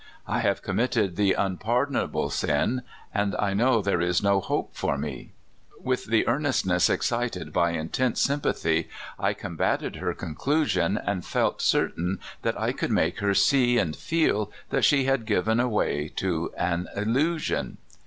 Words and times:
I 0.25 0.39
have 0.39 0.63
committed 0.63 1.15
the 1.15 1.33
unpardonable 1.33 2.31
sin, 2.31 2.81
and 3.13 3.35
I 3.37 3.53
know 3.53 3.83
there 3.83 4.01
is 4.01 4.23
no 4.23 4.39
hope 4.39 4.73
for 4.73 4.97
me." 4.97 5.33
With 5.79 6.05
the 6.05 6.27
earnestness 6.27 6.89
excited 6.89 7.53
by 7.53 7.73
intense 7.73 8.25
sympa 8.25 8.59
thy, 8.59 8.87
I 9.19 9.33
combated 9.35 9.97
her 9.97 10.15
conclusion, 10.15 10.97
and 10.97 11.23
felt 11.23 11.61
certain 11.61 12.19
that 12.41 12.59
I 12.59 12.71
could 12.71 12.89
make 12.89 13.19
her 13.19 13.35
see 13.35 13.77
and 13.77 13.95
feel 13.95 14.51
that 14.71 14.85
she 14.85 15.03
had 15.03 15.27
given 15.27 15.59
way 15.69 16.07
to 16.15 16.51
an 16.57 16.87
illusion. 16.95 17.77